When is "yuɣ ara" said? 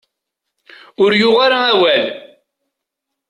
1.21-1.59